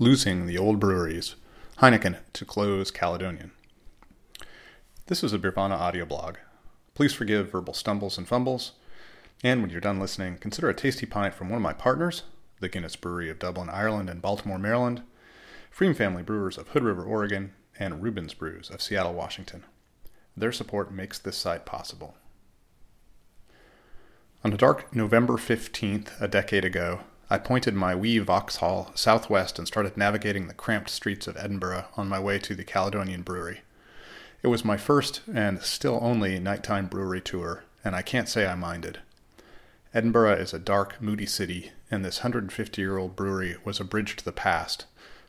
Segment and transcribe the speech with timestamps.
[0.00, 1.36] Losing the Old Breweries,
[1.78, 3.52] Heineken to Close Caledonian.
[5.06, 6.38] This is a Beervana audio blog.
[6.94, 8.72] Please forgive verbal stumbles and fumbles.
[9.44, 12.24] And when you're done listening, consider a tasty pint from one of my partners,
[12.58, 15.02] the Guinness Brewery of Dublin, Ireland, and Baltimore, Maryland,
[15.72, 19.62] pFriem Family Brewers of Hood River, Oregon, and Reuben's Brews of Seattle, Washington.
[20.36, 22.16] Their support makes this site possible.
[24.42, 29.66] On a dark November 15th, a decade ago, I pointed my wee Vauxhall southwest and
[29.66, 33.62] started navigating the cramped streets of Edinburgh on my way to the Caledonian Brewery.
[34.42, 38.54] It was my first and still only nighttime brewery tour, and I can't say I
[38.54, 38.98] minded.
[39.94, 44.16] Edinburgh is a dark, moody city, and this 150 year old brewery was a bridge
[44.16, 44.84] to the past,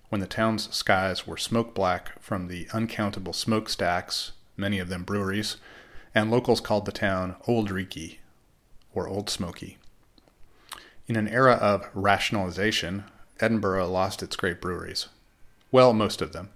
[0.09, 5.55] when the town's skies were smoke black from the uncountable smokestacks, many of them breweries,
[6.13, 8.18] and locals called the town Old Reekie,
[8.93, 9.77] or Old Smoky.
[11.08, 13.04] In an era of rationalization,
[13.40, 15.08] Edinburgh lost its great breweries.
[15.72, 16.49] Well, most of them.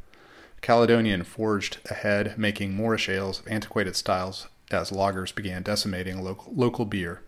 [0.61, 6.85] Caledonian forged ahead, making Moorish ales of antiquated styles as lagers began decimating local, local
[6.85, 7.21] beer.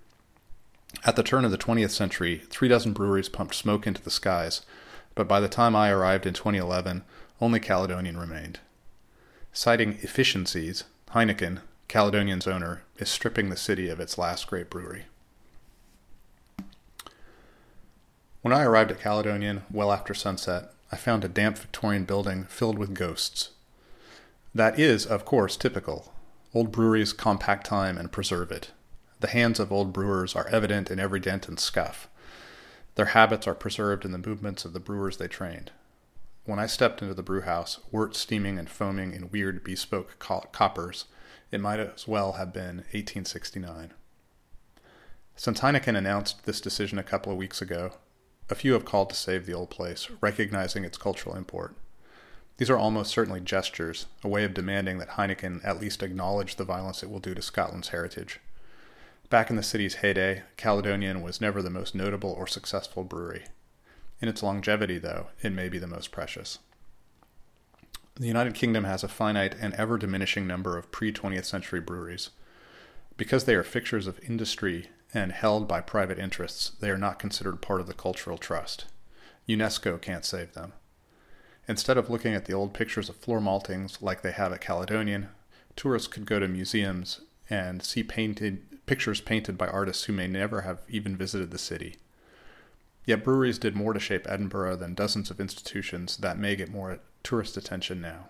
[1.06, 4.62] At the turn of the 20th century, three dozen breweries pumped smoke into the skies,
[5.16, 7.04] but by the time I arrived in 2011,
[7.40, 8.60] only Caledonian remained.
[9.54, 15.06] Citing efficiencies, Heineken, Caledonian's owner, is stripping the city of its last great brewery.
[18.42, 22.80] When I arrived at Caledonian well after sunset, I found a damp Victorian building filled
[22.80, 23.52] with ghosts.
[24.56, 26.12] That is, of course, typical.
[26.52, 28.72] Old breweries compact time and preserve it.
[29.20, 32.10] The hands of old brewers are evident in every dent and scuff.
[32.96, 35.72] Their habits are preserved in the movements of the brewers they trained.
[36.44, 41.06] When I stepped into the brewhouse, wort steaming and foaming in weird bespoke coppers,
[41.52, 43.94] it might as well have been 1869.
[45.36, 47.94] Since Heineken announced this decision a couple of weeks ago,
[48.52, 51.74] a few have called to save the old place, recognizing its cultural import.
[52.58, 56.66] These are almost certainly gestures, a way of demanding that Heineken at least acknowledge the
[56.66, 58.40] violence it will do to Scotland's heritage.
[59.30, 63.46] Back in the city's heyday, Caledonian was never the most notable or successful brewery.
[64.20, 66.60] In its longevity, though, it may be the most precious.
[68.16, 72.30] The United Kingdom has a finite and ever diminishing number of pre 20th century breweries.
[73.16, 77.62] Because they are fixtures of industry and held by private interests, they are not considered
[77.62, 78.86] part of the cultural trust.
[79.48, 80.74] UNESCO can't save them.
[81.68, 85.30] Instead of looking at the old pictures of floor maltings like they have at Caledonian,
[85.76, 90.62] tourists could go to museums and see painted pictures painted by artists who may never
[90.62, 91.96] have even visited the city.
[93.06, 97.00] Yet breweries did more to shape Edinburgh than dozens of institutions that may get more
[97.24, 98.30] tourist attention now.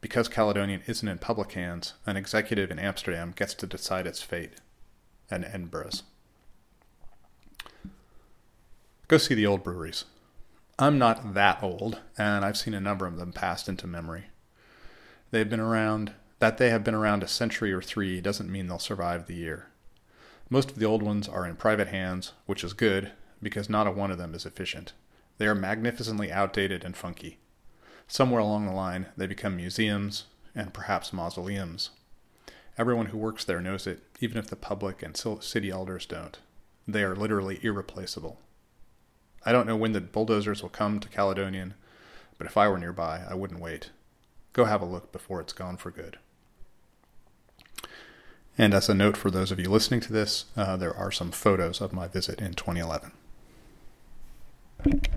[0.00, 4.52] Because Caledonian isn't in public hands, an executive in Amsterdam gets to decide its fate
[5.30, 6.02] and Edinburgh's.
[9.08, 10.04] Go see the old breweries.
[10.78, 14.24] I'm not that old, and I've seen a number of them passed into memory.
[15.30, 18.78] They've been around, that they have been around a century or three doesn't mean they'll
[18.78, 19.68] survive the year.
[20.50, 23.12] Most of the old ones are in private hands, which is good,
[23.42, 24.92] because not a one of them is efficient.
[25.38, 27.38] They are magnificently outdated and funky.
[28.06, 31.90] Somewhere along the line, they become museums and perhaps mausoleums.
[32.78, 36.38] Everyone who works there knows it, even if the public and city elders don't.
[36.86, 38.38] They are literally irreplaceable.
[39.44, 41.74] I don't know when the bulldozers will come to Caledonian,
[42.36, 43.90] but if I were nearby, I wouldn't wait.
[44.52, 46.18] Go have a look before it's gone for good.
[48.58, 51.30] And as a note for those of you listening to this, uh, there are some
[51.30, 53.12] photos of my visit in 2011.